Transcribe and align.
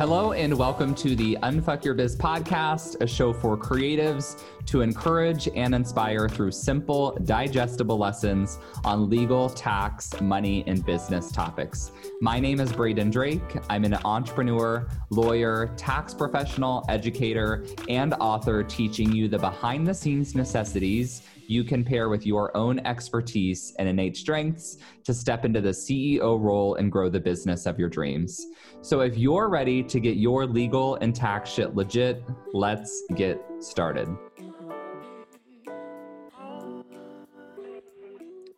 Hello, 0.00 0.32
and 0.32 0.56
welcome 0.56 0.94
to 0.94 1.14
the 1.14 1.36
Unfuck 1.42 1.84
Your 1.84 1.92
Biz 1.92 2.16
podcast, 2.16 2.98
a 3.02 3.06
show 3.06 3.34
for 3.34 3.54
creatives 3.54 4.42
to 4.64 4.80
encourage 4.80 5.46
and 5.54 5.74
inspire 5.74 6.26
through 6.26 6.52
simple, 6.52 7.18
digestible 7.24 7.98
lessons 7.98 8.58
on 8.82 9.10
legal, 9.10 9.50
tax, 9.50 10.18
money, 10.22 10.64
and 10.66 10.86
business 10.86 11.30
topics. 11.30 11.92
My 12.22 12.40
name 12.40 12.60
is 12.60 12.72
Braden 12.72 13.10
Drake. 13.10 13.58
I'm 13.68 13.84
an 13.84 13.98
entrepreneur, 14.06 14.88
lawyer, 15.10 15.70
tax 15.76 16.14
professional, 16.14 16.82
educator, 16.88 17.66
and 17.90 18.14
author 18.14 18.62
teaching 18.62 19.12
you 19.12 19.28
the 19.28 19.38
behind 19.38 19.86
the 19.86 19.92
scenes 19.92 20.34
necessities 20.34 21.24
you 21.50 21.64
can 21.64 21.84
pair 21.84 22.08
with 22.08 22.24
your 22.24 22.56
own 22.56 22.78
expertise 22.86 23.74
and 23.80 23.88
innate 23.88 24.16
strengths 24.16 24.78
to 25.02 25.12
step 25.12 25.44
into 25.44 25.60
the 25.60 25.70
CEO 25.70 26.40
role 26.40 26.76
and 26.76 26.92
grow 26.92 27.08
the 27.08 27.18
business 27.18 27.66
of 27.66 27.76
your 27.76 27.88
dreams. 27.88 28.46
So, 28.82 29.00
if 29.00 29.18
you're 29.18 29.48
ready 29.48 29.82
to 29.82 29.98
get 29.98 30.16
your 30.16 30.46
legal 30.46 30.94
and 30.96 31.12
tax 31.12 31.50
shit 31.50 31.74
legit, 31.74 32.22
let's 32.52 33.02
get 33.16 33.40
started. 33.58 34.06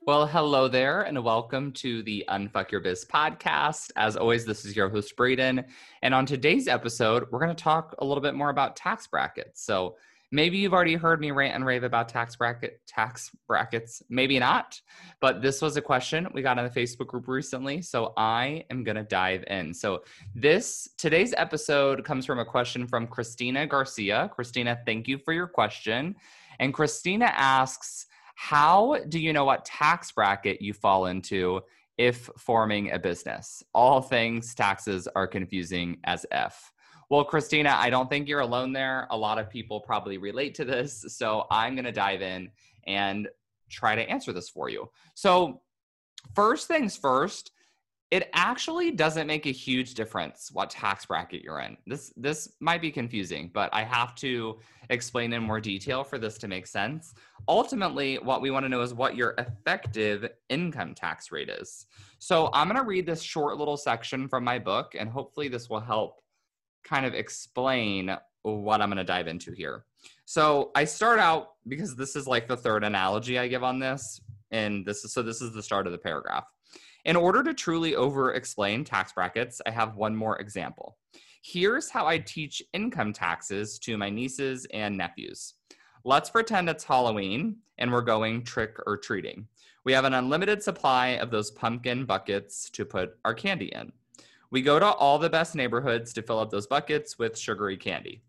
Well, 0.04 0.26
hello 0.26 0.68
there, 0.68 1.00
and 1.02 1.24
welcome 1.24 1.72
to 1.72 2.02
the 2.02 2.26
Unfuck 2.28 2.70
Your 2.70 2.82
Biz 2.82 3.06
podcast. 3.06 3.90
As 3.96 4.18
always, 4.18 4.44
this 4.44 4.66
is 4.66 4.76
your 4.76 4.90
host, 4.90 5.16
Braden. 5.16 5.64
And 6.02 6.12
on 6.12 6.26
today's 6.26 6.68
episode, 6.68 7.24
we're 7.30 7.40
going 7.40 7.56
to 7.56 7.64
talk 7.64 7.94
a 8.00 8.04
little 8.04 8.22
bit 8.22 8.34
more 8.34 8.50
about 8.50 8.76
tax 8.76 9.06
brackets. 9.06 9.64
So, 9.64 9.96
Maybe 10.34 10.56
you've 10.56 10.72
already 10.72 10.94
heard 10.94 11.20
me 11.20 11.30
rant 11.30 11.54
and 11.54 11.66
rave 11.66 11.84
about 11.84 12.08
tax 12.08 12.36
bracket 12.36 12.80
tax 12.86 13.30
brackets, 13.46 14.02
maybe 14.08 14.38
not. 14.38 14.80
But 15.20 15.42
this 15.42 15.60
was 15.60 15.76
a 15.76 15.82
question 15.82 16.26
we 16.32 16.40
got 16.40 16.58
in 16.58 16.64
the 16.64 16.70
Facebook 16.70 17.06
group 17.06 17.28
recently, 17.28 17.82
so 17.82 18.14
I 18.16 18.64
am 18.70 18.82
going 18.82 18.96
to 18.96 19.02
dive 19.02 19.44
in. 19.48 19.74
So 19.74 20.04
this 20.34 20.88
today's 20.96 21.34
episode 21.36 22.02
comes 22.04 22.24
from 22.24 22.38
a 22.38 22.46
question 22.46 22.86
from 22.86 23.06
Christina 23.06 23.66
Garcia. 23.66 24.30
Christina, 24.34 24.78
thank 24.86 25.06
you 25.06 25.18
for 25.18 25.34
your 25.34 25.46
question. 25.46 26.16
And 26.58 26.72
Christina 26.72 27.26
asks, 27.26 28.06
how 28.34 28.96
do 29.10 29.20
you 29.20 29.34
know 29.34 29.44
what 29.44 29.66
tax 29.66 30.12
bracket 30.12 30.62
you 30.62 30.72
fall 30.72 31.06
into 31.06 31.60
if 31.98 32.30
forming 32.38 32.92
a 32.92 32.98
business? 32.98 33.62
All 33.74 34.00
things 34.00 34.54
taxes 34.54 35.06
are 35.14 35.26
confusing 35.26 35.98
as 36.04 36.24
F. 36.30 36.72
Well, 37.12 37.24
Christina, 37.24 37.76
I 37.78 37.90
don't 37.90 38.08
think 38.08 38.26
you're 38.26 38.40
alone 38.40 38.72
there. 38.72 39.06
A 39.10 39.16
lot 39.18 39.38
of 39.38 39.50
people 39.50 39.80
probably 39.80 40.16
relate 40.16 40.54
to 40.54 40.64
this. 40.64 41.04
So 41.08 41.46
I'm 41.50 41.74
going 41.74 41.84
to 41.84 41.92
dive 41.92 42.22
in 42.22 42.48
and 42.86 43.28
try 43.68 43.94
to 43.94 44.00
answer 44.08 44.32
this 44.32 44.48
for 44.48 44.70
you. 44.70 44.88
So, 45.12 45.60
first 46.34 46.68
things 46.68 46.96
first, 46.96 47.50
it 48.10 48.30
actually 48.32 48.92
doesn't 48.92 49.26
make 49.26 49.44
a 49.44 49.52
huge 49.52 49.92
difference 49.92 50.48
what 50.54 50.70
tax 50.70 51.04
bracket 51.04 51.42
you're 51.42 51.60
in. 51.60 51.76
This 51.86 52.14
this 52.16 52.54
might 52.60 52.80
be 52.80 52.90
confusing, 52.90 53.50
but 53.52 53.68
I 53.74 53.84
have 53.84 54.14
to 54.16 54.58
explain 54.88 55.34
in 55.34 55.42
more 55.42 55.60
detail 55.60 56.04
for 56.04 56.16
this 56.16 56.38
to 56.38 56.48
make 56.48 56.66
sense. 56.66 57.12
Ultimately, 57.46 58.20
what 58.20 58.40
we 58.40 58.50
want 58.50 58.64
to 58.64 58.70
know 58.70 58.80
is 58.80 58.94
what 58.94 59.16
your 59.16 59.34
effective 59.36 60.30
income 60.48 60.94
tax 60.94 61.30
rate 61.30 61.50
is. 61.50 61.84
So, 62.20 62.48
I'm 62.54 62.68
going 62.68 62.80
to 62.80 62.86
read 62.86 63.04
this 63.04 63.20
short 63.20 63.58
little 63.58 63.76
section 63.76 64.28
from 64.28 64.44
my 64.44 64.58
book 64.58 64.94
and 64.98 65.10
hopefully 65.10 65.48
this 65.48 65.68
will 65.68 65.80
help 65.80 66.22
kind 66.84 67.06
of 67.06 67.14
explain 67.14 68.16
what 68.42 68.80
I'm 68.80 68.88
going 68.88 68.98
to 68.98 69.04
dive 69.04 69.28
into 69.28 69.52
here. 69.52 69.84
So 70.24 70.70
I 70.74 70.84
start 70.84 71.18
out 71.18 71.52
because 71.68 71.94
this 71.94 72.16
is 72.16 72.26
like 72.26 72.48
the 72.48 72.56
third 72.56 72.84
analogy 72.84 73.38
I 73.38 73.48
give 73.48 73.62
on 73.62 73.78
this, 73.78 74.20
and 74.50 74.84
this 74.84 75.04
is 75.04 75.12
so 75.12 75.22
this 75.22 75.40
is 75.40 75.52
the 75.52 75.62
start 75.62 75.86
of 75.86 75.92
the 75.92 75.98
paragraph. 75.98 76.44
In 77.04 77.16
order 77.16 77.42
to 77.42 77.54
truly 77.54 77.96
over 77.96 78.34
explain 78.34 78.84
tax 78.84 79.12
brackets, 79.12 79.60
I 79.66 79.70
have 79.70 79.96
one 79.96 80.14
more 80.14 80.38
example. 80.40 80.96
Here's 81.42 81.90
how 81.90 82.06
I 82.06 82.18
teach 82.18 82.62
income 82.72 83.12
taxes 83.12 83.78
to 83.80 83.96
my 83.96 84.08
nieces 84.08 84.66
and 84.72 84.96
nephews. 84.96 85.54
Let's 86.04 86.30
pretend 86.30 86.68
it's 86.68 86.84
Halloween 86.84 87.56
and 87.78 87.90
we're 87.90 88.02
going 88.02 88.44
trick 88.44 88.76
or 88.86 88.96
treating. 88.96 89.48
We 89.84 89.92
have 89.92 90.04
an 90.04 90.14
unlimited 90.14 90.62
supply 90.62 91.08
of 91.08 91.32
those 91.32 91.50
pumpkin 91.50 92.04
buckets 92.04 92.70
to 92.70 92.84
put 92.84 93.16
our 93.24 93.34
candy 93.34 93.66
in. 93.66 93.92
We 94.52 94.60
go 94.60 94.78
to 94.78 94.84
all 94.84 95.18
the 95.18 95.30
best 95.30 95.54
neighborhoods 95.54 96.12
to 96.12 96.20
fill 96.20 96.38
up 96.38 96.50
those 96.50 96.66
buckets 96.66 97.18
with 97.18 97.38
sugary 97.38 97.78
candy. 97.78 98.20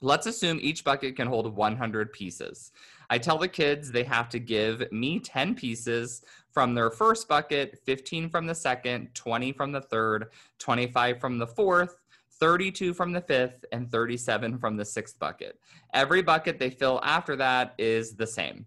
Let's 0.00 0.26
assume 0.26 0.58
each 0.62 0.82
bucket 0.82 1.16
can 1.16 1.28
hold 1.28 1.54
100 1.54 2.14
pieces. 2.14 2.72
I 3.10 3.18
tell 3.18 3.36
the 3.36 3.46
kids 3.46 3.92
they 3.92 4.04
have 4.04 4.30
to 4.30 4.38
give 4.38 4.90
me 4.90 5.20
10 5.20 5.54
pieces 5.54 6.22
from 6.50 6.74
their 6.74 6.88
first 6.88 7.28
bucket, 7.28 7.78
15 7.84 8.30
from 8.30 8.46
the 8.46 8.54
second, 8.54 9.14
20 9.14 9.52
from 9.52 9.70
the 9.70 9.82
third, 9.82 10.30
25 10.60 11.20
from 11.20 11.36
the 11.36 11.46
fourth, 11.46 11.96
32 12.40 12.94
from 12.94 13.12
the 13.12 13.20
fifth, 13.20 13.62
and 13.70 13.90
37 13.90 14.56
from 14.56 14.78
the 14.78 14.84
sixth 14.84 15.18
bucket. 15.18 15.60
Every 15.92 16.22
bucket 16.22 16.58
they 16.58 16.70
fill 16.70 17.00
after 17.02 17.36
that 17.36 17.74
is 17.76 18.14
the 18.14 18.26
same. 18.26 18.64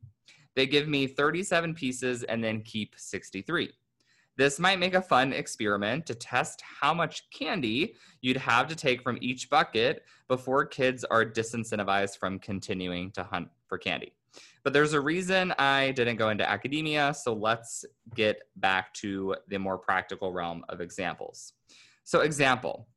They 0.55 0.67
give 0.67 0.87
me 0.87 1.07
37 1.07 1.73
pieces 1.73 2.21
and 2.21 2.43
then 2.43 2.61
keep 2.61 2.93
63. 2.97 3.71
This 4.39 4.57
might 4.57 4.79
make 4.79 4.93
a 4.93 5.01
fun 5.01 5.33
experiment 5.33 6.05
to 6.05 6.15
test 6.15 6.61
how 6.61 6.93
much 6.93 7.29
candy 7.29 7.95
you'd 8.21 8.37
have 8.37 8.69
to 8.69 8.75
take 8.75 9.01
from 9.01 9.17
each 9.19 9.49
bucket 9.49 10.05
before 10.29 10.63
kids 10.63 11.03
are 11.03 11.25
disincentivized 11.25 12.17
from 12.17 12.39
continuing 12.39 13.11
to 13.11 13.23
hunt 13.23 13.49
for 13.67 13.77
candy. 13.77 14.13
But 14.63 14.71
there's 14.71 14.93
a 14.93 15.01
reason 15.01 15.53
I 15.59 15.91
didn't 15.91 16.15
go 16.15 16.29
into 16.29 16.49
academia, 16.49 17.13
so 17.13 17.33
let's 17.33 17.83
get 18.15 18.43
back 18.55 18.93
to 18.93 19.35
the 19.49 19.59
more 19.59 19.77
practical 19.77 20.31
realm 20.31 20.63
of 20.69 20.79
examples. 20.79 21.51
So, 22.05 22.21
example 22.21 22.87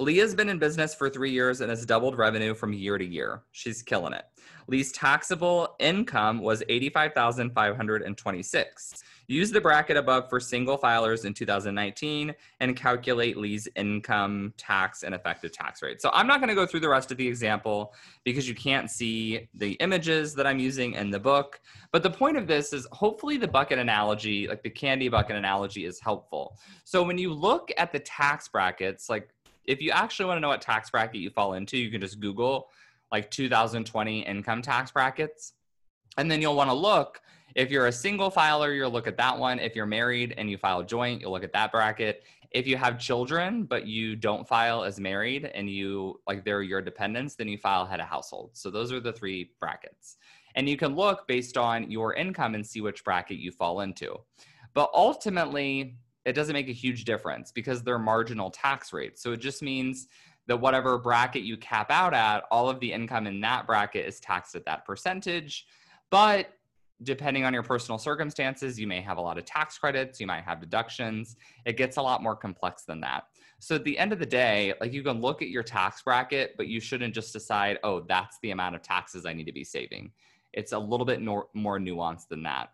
Leah's 0.00 0.34
been 0.34 0.48
in 0.48 0.58
business 0.58 0.94
for 0.94 1.10
three 1.10 1.30
years 1.30 1.60
and 1.60 1.68
has 1.68 1.84
doubled 1.84 2.16
revenue 2.16 2.54
from 2.54 2.72
year 2.72 2.96
to 2.96 3.04
year. 3.04 3.42
She's 3.52 3.82
killing 3.82 4.14
it. 4.14 4.24
Lee's 4.66 4.92
taxable 4.92 5.76
income 5.78 6.40
was 6.40 6.62
85,526. 6.70 8.94
Use 9.26 9.50
the 9.50 9.60
bracket 9.60 9.98
above 9.98 10.30
for 10.30 10.40
single 10.40 10.78
filers 10.78 11.26
in 11.26 11.34
2019 11.34 12.34
and 12.60 12.74
calculate 12.74 13.36
Lee's 13.36 13.68
income 13.76 14.54
tax 14.56 15.02
and 15.02 15.14
effective 15.14 15.52
tax 15.52 15.82
rate. 15.82 16.00
So 16.00 16.08
I'm 16.14 16.26
not 16.26 16.40
going 16.40 16.48
to 16.48 16.54
go 16.54 16.64
through 16.64 16.80
the 16.80 16.88
rest 16.88 17.12
of 17.12 17.18
the 17.18 17.28
example 17.28 17.92
because 18.24 18.48
you 18.48 18.54
can't 18.54 18.90
see 18.90 19.50
the 19.54 19.72
images 19.74 20.34
that 20.34 20.46
I'm 20.46 20.58
using 20.58 20.94
in 20.94 21.10
the 21.10 21.20
book. 21.20 21.60
But 21.92 22.02
the 22.02 22.10
point 22.10 22.38
of 22.38 22.46
this 22.46 22.72
is 22.72 22.86
hopefully 22.90 23.36
the 23.36 23.48
bucket 23.48 23.78
analogy, 23.78 24.48
like 24.48 24.62
the 24.62 24.70
candy 24.70 25.10
bucket 25.10 25.36
analogy, 25.36 25.84
is 25.84 26.00
helpful. 26.00 26.56
So 26.84 27.02
when 27.02 27.18
you 27.18 27.34
look 27.34 27.70
at 27.76 27.92
the 27.92 28.00
tax 28.00 28.48
brackets, 28.48 29.10
like 29.10 29.28
if 29.64 29.80
you 29.80 29.90
actually 29.90 30.26
want 30.26 30.38
to 30.38 30.40
know 30.40 30.48
what 30.48 30.60
tax 30.60 30.90
bracket 30.90 31.20
you 31.20 31.30
fall 31.30 31.54
into, 31.54 31.76
you 31.76 31.90
can 31.90 32.00
just 32.00 32.20
Google 32.20 32.68
like 33.12 33.30
2020 33.30 34.20
income 34.20 34.62
tax 34.62 34.90
brackets. 34.90 35.54
And 36.16 36.30
then 36.30 36.40
you'll 36.40 36.56
want 36.56 36.70
to 36.70 36.74
look 36.74 37.20
if 37.54 37.70
you're 37.70 37.86
a 37.86 37.92
single 37.92 38.30
filer, 38.30 38.72
you'll 38.72 38.90
look 38.90 39.06
at 39.06 39.16
that 39.16 39.38
one. 39.38 39.58
If 39.58 39.74
you're 39.74 39.86
married 39.86 40.34
and 40.36 40.50
you 40.50 40.56
file 40.56 40.82
joint, 40.82 41.20
you'll 41.20 41.32
look 41.32 41.44
at 41.44 41.52
that 41.52 41.72
bracket. 41.72 42.24
If 42.50 42.66
you 42.66 42.76
have 42.76 42.98
children, 42.98 43.64
but 43.64 43.86
you 43.86 44.16
don't 44.16 44.46
file 44.46 44.84
as 44.84 45.00
married 45.00 45.50
and 45.54 45.68
you 45.70 46.20
like 46.26 46.44
they're 46.44 46.62
your 46.62 46.82
dependents, 46.82 47.34
then 47.34 47.48
you 47.48 47.58
file 47.58 47.86
head 47.86 48.00
of 48.00 48.06
household. 48.06 48.50
So 48.54 48.70
those 48.70 48.92
are 48.92 49.00
the 49.00 49.12
three 49.12 49.52
brackets. 49.60 50.16
And 50.56 50.68
you 50.68 50.76
can 50.76 50.96
look 50.96 51.28
based 51.28 51.56
on 51.56 51.90
your 51.90 52.14
income 52.14 52.54
and 52.54 52.66
see 52.66 52.80
which 52.80 53.04
bracket 53.04 53.38
you 53.38 53.52
fall 53.52 53.80
into. 53.80 54.16
But 54.74 54.90
ultimately, 54.94 55.96
it 56.24 56.32
doesn't 56.34 56.52
make 56.52 56.68
a 56.68 56.72
huge 56.72 57.04
difference 57.04 57.50
because 57.52 57.82
they're 57.82 57.98
marginal 57.98 58.50
tax 58.50 58.92
rates. 58.92 59.22
So 59.22 59.32
it 59.32 59.40
just 59.40 59.62
means 59.62 60.08
that 60.46 60.60
whatever 60.60 60.98
bracket 60.98 61.42
you 61.42 61.56
cap 61.56 61.90
out 61.90 62.14
at, 62.14 62.44
all 62.50 62.68
of 62.68 62.80
the 62.80 62.92
income 62.92 63.26
in 63.26 63.40
that 63.40 63.66
bracket 63.66 64.06
is 64.06 64.20
taxed 64.20 64.54
at 64.54 64.64
that 64.66 64.84
percentage. 64.84 65.66
But 66.10 66.50
depending 67.02 67.44
on 67.44 67.54
your 67.54 67.62
personal 67.62 67.98
circumstances, 67.98 68.78
you 68.78 68.86
may 68.86 69.00
have 69.00 69.16
a 69.16 69.20
lot 69.20 69.38
of 69.38 69.44
tax 69.44 69.78
credits, 69.78 70.20
you 70.20 70.26
might 70.26 70.44
have 70.44 70.60
deductions. 70.60 71.36
It 71.64 71.76
gets 71.76 71.96
a 71.96 72.02
lot 72.02 72.22
more 72.22 72.36
complex 72.36 72.82
than 72.82 73.00
that. 73.00 73.24
So 73.58 73.74
at 73.74 73.84
the 73.84 73.98
end 73.98 74.12
of 74.12 74.18
the 74.18 74.26
day, 74.26 74.74
like 74.80 74.92
you 74.92 75.02
can 75.02 75.20
look 75.20 75.42
at 75.42 75.48
your 75.48 75.62
tax 75.62 76.02
bracket, 76.02 76.54
but 76.56 76.66
you 76.66 76.80
shouldn't 76.80 77.14
just 77.14 77.32
decide, 77.32 77.78
oh, 77.84 78.00
that's 78.00 78.38
the 78.42 78.50
amount 78.50 78.74
of 78.74 78.82
taxes 78.82 79.24
I 79.24 79.32
need 79.32 79.46
to 79.46 79.52
be 79.52 79.64
saving. 79.64 80.12
It's 80.52 80.72
a 80.72 80.78
little 80.78 81.06
bit 81.06 81.22
more, 81.22 81.46
more 81.54 81.78
nuanced 81.78 82.28
than 82.28 82.42
that. 82.42 82.70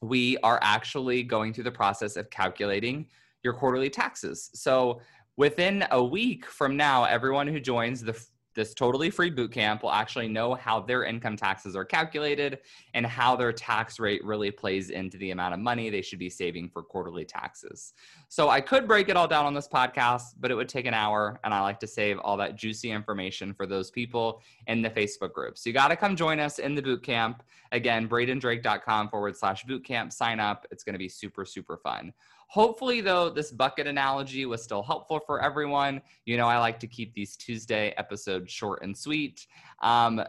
we 0.00 0.38
are 0.38 0.58
actually 0.62 1.22
going 1.22 1.52
through 1.52 1.64
the 1.64 1.70
process 1.70 2.16
of 2.16 2.30
calculating 2.30 3.06
your 3.44 3.52
quarterly 3.52 3.90
taxes. 3.90 4.50
So 4.54 5.00
within 5.36 5.86
a 5.90 6.02
week 6.02 6.46
from 6.46 6.76
now, 6.76 7.04
everyone 7.04 7.46
who 7.46 7.60
joins 7.60 8.02
the 8.02 8.18
this 8.54 8.72
totally 8.72 9.10
free 9.10 9.30
boot 9.30 9.52
camp 9.52 9.82
will 9.82 9.90
actually 9.90 10.28
know 10.28 10.54
how 10.54 10.80
their 10.80 11.04
income 11.04 11.36
taxes 11.36 11.74
are 11.74 11.84
calculated 11.84 12.60
and 12.94 13.04
how 13.04 13.34
their 13.34 13.52
tax 13.52 13.98
rate 13.98 14.24
really 14.24 14.50
plays 14.50 14.90
into 14.90 15.18
the 15.18 15.32
amount 15.32 15.54
of 15.54 15.60
money 15.60 15.90
they 15.90 16.02
should 16.02 16.18
be 16.18 16.30
saving 16.30 16.68
for 16.68 16.82
quarterly 16.82 17.24
taxes. 17.24 17.92
So 18.28 18.48
I 18.48 18.60
could 18.60 18.86
break 18.86 19.08
it 19.08 19.16
all 19.16 19.28
down 19.28 19.44
on 19.44 19.54
this 19.54 19.68
podcast, 19.68 20.34
but 20.38 20.50
it 20.50 20.54
would 20.54 20.68
take 20.68 20.86
an 20.86 20.94
hour. 20.94 21.40
And 21.44 21.52
I 21.52 21.60
like 21.60 21.80
to 21.80 21.86
save 21.86 22.18
all 22.20 22.36
that 22.36 22.56
juicy 22.56 22.90
information 22.90 23.52
for 23.52 23.66
those 23.66 23.90
people 23.90 24.40
in 24.66 24.82
the 24.82 24.90
Facebook 24.90 25.32
group. 25.32 25.58
So 25.58 25.68
you 25.68 25.74
got 25.74 25.88
to 25.88 25.96
come 25.96 26.14
join 26.16 26.38
us 26.38 26.58
in 26.58 26.74
the 26.74 26.82
boot 26.82 27.02
camp. 27.02 27.42
Again, 27.72 28.08
bradendrake.com 28.08 29.08
forward 29.08 29.36
slash 29.36 29.64
boot 29.64 29.84
camp. 29.84 30.12
Sign 30.12 30.38
up. 30.38 30.66
It's 30.70 30.84
going 30.84 30.92
to 30.94 30.98
be 30.98 31.08
super, 31.08 31.44
super 31.44 31.76
fun. 31.76 32.12
Hopefully, 32.54 33.00
though, 33.00 33.30
this 33.30 33.50
bucket 33.50 33.88
analogy 33.88 34.46
was 34.46 34.62
still 34.62 34.80
helpful 34.80 35.18
for 35.26 35.42
everyone. 35.42 36.00
You 36.24 36.36
know, 36.36 36.46
I 36.46 36.58
like 36.58 36.78
to 36.78 36.86
keep 36.86 37.12
these 37.12 37.34
Tuesday 37.34 37.92
episodes 37.96 38.52
short 38.52 38.84
and 38.84 38.96
sweet. 38.96 39.44
Um, 39.82 40.22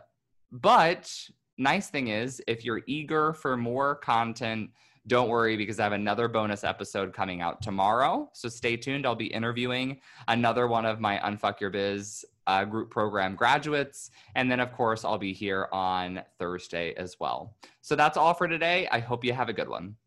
but 0.51 1.15
nice 1.59 1.91
thing 1.91 2.07
is, 2.07 2.41
if 2.47 2.65
you're 2.65 2.81
eager 2.87 3.33
for 3.33 3.55
more 3.55 3.93
content, 3.97 4.71
don't 5.05 5.29
worry 5.29 5.55
because 5.55 5.79
I 5.79 5.83
have 5.83 5.91
another 5.91 6.27
bonus 6.27 6.63
episode 6.63 7.13
coming 7.13 7.41
out 7.41 7.61
tomorrow. 7.61 8.27
So 8.33 8.49
stay 8.49 8.75
tuned. 8.75 9.05
I'll 9.05 9.13
be 9.13 9.27
interviewing 9.27 9.99
another 10.27 10.65
one 10.65 10.87
of 10.87 10.99
my 10.99 11.19
Unfuck 11.19 11.59
Your 11.59 11.69
Biz 11.69 12.25
uh, 12.47 12.65
group 12.65 12.89
program 12.89 13.35
graduates. 13.35 14.09
And 14.33 14.49
then, 14.49 14.59
of 14.59 14.73
course, 14.73 15.05
I'll 15.05 15.19
be 15.19 15.33
here 15.33 15.67
on 15.71 16.23
Thursday 16.39 16.95
as 16.95 17.17
well. 17.19 17.55
So 17.81 17.95
that's 17.95 18.17
all 18.17 18.33
for 18.33 18.47
today. 18.47 18.87
I 18.91 18.97
hope 18.97 19.23
you 19.23 19.33
have 19.33 19.47
a 19.47 19.53
good 19.53 19.69
one. 19.69 19.97